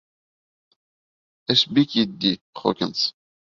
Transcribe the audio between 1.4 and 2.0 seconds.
Эш бик